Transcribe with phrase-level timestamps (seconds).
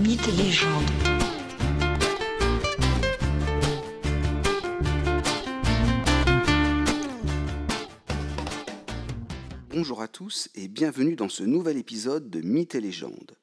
[0.00, 0.90] Mythes et légendes.
[9.68, 13.36] Bonjour à tous et bienvenue dans ce nouvel épisode de Mythes et légendes.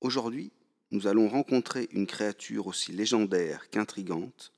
[0.00, 0.52] Aujourd'hui,
[0.92, 4.52] nous allons rencontrer une créature aussi légendaire qu'intrigante,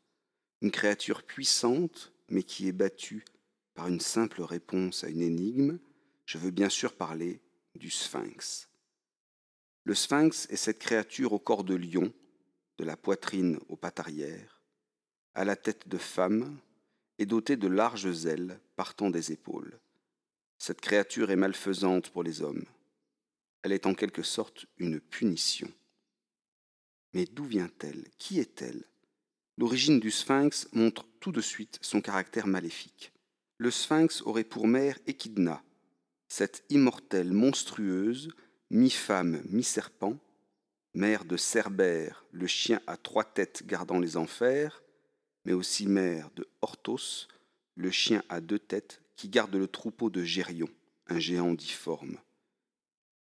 [0.61, 3.25] une créature puissante mais qui est battue
[3.75, 5.79] par une simple réponse à une énigme.
[6.27, 7.41] Je veux bien sûr parler
[7.75, 8.69] du sphinx.
[9.89, 12.13] Le sphinx est cette créature au corps de lion,
[12.77, 14.61] de la poitrine aux pattes arrière,
[15.35, 16.59] à la tête de femme
[17.19, 19.81] et dotée de larges ailes partant des épaules.
[20.59, 22.67] Cette créature est malfaisante pour les hommes.
[23.63, 25.73] Elle est en quelque sorte une punition.
[27.15, 28.11] Mais d'où vient-elle?
[28.19, 28.85] Qui est-elle?
[29.57, 33.11] L'origine du sphinx montre tout de suite son caractère maléfique.
[33.57, 35.63] Le sphinx aurait pour mère Échidna,
[36.29, 38.29] cette immortelle monstrueuse,
[38.71, 40.19] mi-femme, mi-serpent,
[40.95, 44.83] mère de Cerbère, le chien à trois têtes gardant les enfers,
[45.45, 47.29] mais aussi mère de Orthos,
[47.75, 50.69] le chien à deux têtes qui garde le troupeau de Gérion,
[51.07, 52.19] un géant difforme.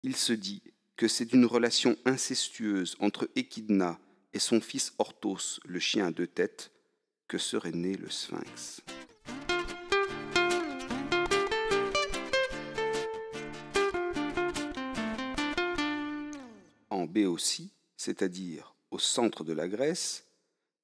[0.04, 0.62] Il se dit
[0.96, 4.00] que c'est d'une relation incestueuse entre Échidna
[4.34, 6.72] et son fils Orthos, le chien à deux têtes,
[7.28, 8.82] que serait né le sphinx.
[17.12, 20.26] Béotie, c'est-à-dire au centre de la Grèce,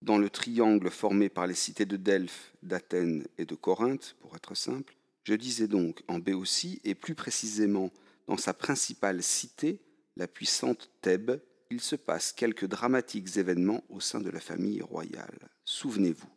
[0.02, 4.56] dans le triangle formé par les cités de Delphes, d'Athènes et de Corinthe, pour être
[4.56, 7.92] simple, je disais donc en Béotie, et plus précisément
[8.28, 9.82] dans sa principale cité,
[10.16, 15.50] la puissante Thèbes, il se passe quelques dramatiques événements au sein de la famille royale.
[15.66, 16.30] Souvenez-vous.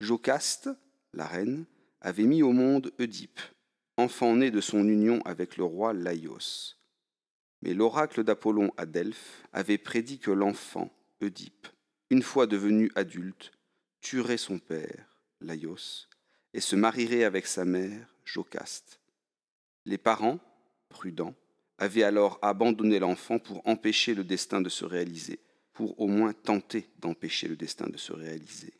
[0.00, 0.70] Jocaste,
[1.12, 1.64] la reine,
[2.00, 3.40] avait mis au monde Oedipe,
[3.96, 6.76] enfant né de son union avec le roi Laios.
[7.62, 11.68] Mais l'oracle d'Apollon à Delphes avait prédit que l'enfant, Oedipe,
[12.10, 13.52] une fois devenu adulte,
[14.00, 16.08] tuerait son père, Laios,
[16.52, 19.00] et se marierait avec sa mère, Jocaste.
[19.86, 20.40] Les parents,
[20.88, 21.34] prudents,
[21.78, 25.40] avaient alors abandonné l'enfant pour empêcher le destin de se réaliser,
[25.72, 28.74] pour au moins tenter d'empêcher le destin de se réaliser.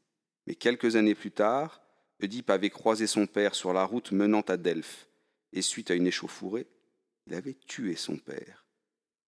[0.46, 1.80] Mais quelques années plus tard,
[2.22, 5.08] Oedipe avait croisé son père sur la route menant à Delphes,
[5.52, 6.66] et suite à une échauffourée,
[7.26, 8.61] il avait tué son père,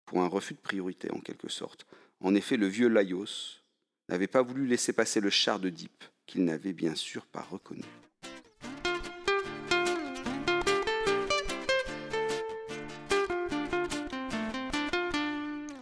[0.06, 1.86] pour un refus de priorité en quelque sorte.
[2.20, 3.62] En effet, le vieux Laios
[4.10, 7.84] n'avait pas voulu laisser passer le char d'Oedipe, qu'il n'avait bien sûr pas reconnu.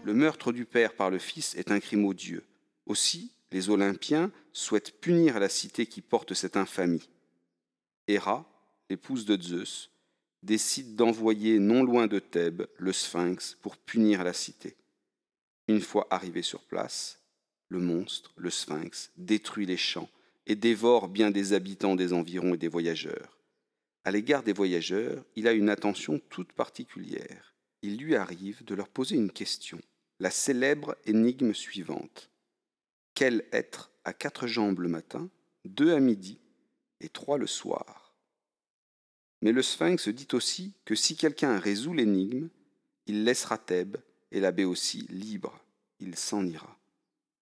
[0.03, 2.43] Le meurtre du père par le fils est un crime odieux.
[2.85, 7.07] Aussi, les Olympiens souhaitent punir la cité qui porte cette infamie.
[8.07, 8.45] Héra,
[8.89, 9.90] l'épouse de Zeus,
[10.43, 14.75] décide d'envoyer non loin de Thèbes le sphinx pour punir la cité.
[15.67, 17.21] Une fois arrivé sur place,
[17.69, 20.09] le monstre, le sphinx, détruit les champs
[20.47, 23.37] et dévore bien des habitants des environs et des voyageurs.
[24.03, 27.55] À l'égard des voyageurs, il a une attention toute particulière.
[27.83, 29.79] Il lui arrive de leur poser une question
[30.21, 32.29] la célèbre énigme suivante.
[33.15, 35.31] Quel être a quatre jambes le matin,
[35.65, 36.39] deux à midi
[36.99, 38.00] et trois le soir?
[39.41, 42.49] Mais le sphinx dit aussi que si quelqu'un résout l'énigme,
[43.07, 43.97] il laissera Thèbes
[44.31, 45.59] et la aussi libre,
[45.99, 46.77] il s'en ira.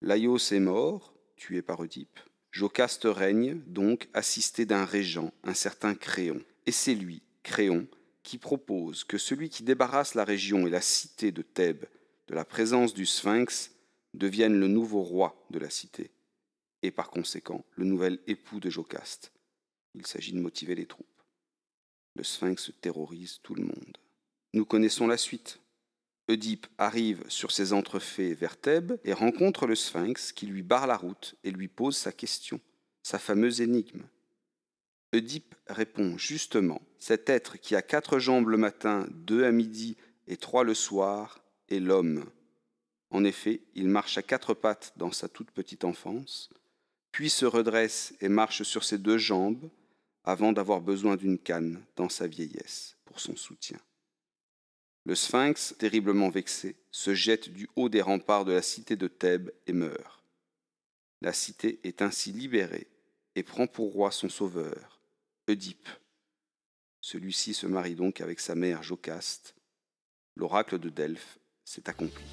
[0.02, 2.20] Laios est mort, tué par Oedipe.
[2.52, 6.42] Jocaste règne, donc assisté d'un régent, un certain Créon.
[6.66, 7.88] Et c'est lui, Créon,
[8.24, 11.86] qui propose que celui qui débarrasse la région et la cité de Thèbes
[12.30, 13.72] de la présence du sphinx
[14.14, 16.12] devienne le nouveau roi de la cité,
[16.84, 19.32] et par conséquent le nouvel époux de Jocaste.
[19.96, 21.08] Il s'agit de motiver les troupes.
[22.20, 23.98] Le sphinx terrorise tout le monde.
[24.54, 25.62] Nous connaissons la suite.
[26.28, 28.58] Oedipe arrive sur ses entrefaits vers
[29.06, 32.60] et rencontre le sphinx qui lui barre la route et lui pose sa question,
[33.04, 34.04] sa fameuse énigme.
[35.14, 39.96] Oedipe répond justement Cet être qui a quatre jambes le matin, deux à midi
[40.28, 42.26] et trois le soir est l'homme.
[43.12, 46.50] En effet, il marche à quatre pattes dans sa toute petite enfance,
[47.14, 49.70] puis se redresse et marche sur ses deux jambes
[50.30, 53.80] avant d'avoir besoin d'une canne dans sa vieillesse pour son soutien.
[55.06, 59.52] Le sphinx, terriblement vexé, se jette du haut des remparts de la cité de Thèbes
[59.66, 60.24] et meurt.
[61.22, 62.88] La cité est ainsi libérée
[63.34, 65.02] et prend pour roi son sauveur,
[65.48, 65.90] Oedipe.
[67.02, 69.56] Celui-ci se marie donc avec sa mère Jocaste.
[70.36, 72.26] L'oracle de Delphes s'est accompli.